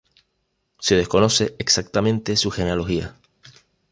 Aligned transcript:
Se 0.79 0.95
desconoce 0.95 1.55
exactamente 1.59 2.35
su 2.35 2.49
genealogía. 2.49 3.15